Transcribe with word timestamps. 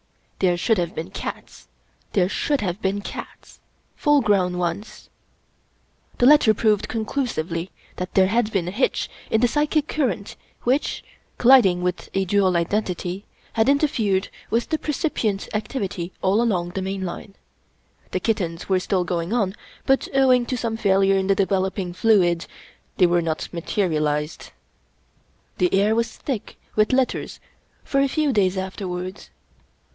There 0.39 0.57
should 0.57 0.79
have 0.79 0.95
been 0.95 1.11
cats, 1.11 1.67
there 2.13 2.27
should 2.27 2.61
have 2.61 2.81
been 2.81 3.01
cats— 3.01 3.59
^full 4.03 4.23
grown 4.23 4.57
ones. 4.57 5.11
The 6.17 6.25
letter 6.25 6.55
proved 6.55 6.87
conclusively 6.87 7.69
that 7.97 8.15
there 8.15 8.25
had 8.25 8.51
been 8.51 8.67
a 8.67 8.71
hitch 8.71 9.07
in 9.29 9.41
the 9.41 9.47
psychic 9.47 9.87
current 9.87 10.35
which, 10.63 11.03
col 11.37 11.49
liding 11.49 11.83
with 11.83 12.09
a 12.15 12.25
dual 12.25 12.57
identity, 12.57 13.25
had 13.53 13.69
interfered 13.69 14.29
with 14.49 14.69
the 14.69 14.79
per 14.79 14.91
cipient 14.91 15.47
activity 15.53 16.11
all 16.23 16.41
along 16.41 16.69
the 16.69 16.81
main 16.81 17.03
line. 17.05 17.35
The 18.09 18.19
kittens 18.19 18.67
were 18.67 18.79
still 18.79 19.03
going 19.03 19.31
on, 19.31 19.55
but 19.85 20.07
owing 20.15 20.47
to 20.47 20.57
some 20.57 20.77
failure 20.77 21.15
in 21.17 21.27
the 21.27 21.35
developing 21.35 21.93
fluid, 21.93 22.47
they 22.97 23.05
were 23.05 23.21
not 23.21 23.47
materialized. 23.53 24.49
The 25.59 25.71
air 25.79 25.93
was 25.93 26.17
thick 26.17 26.57
with 26.75 26.91
letters 26.91 27.39
for 27.83 28.01
a 28.01 28.07
few 28.07 28.33
days 28.33 28.57
afterwards. 28.57 29.29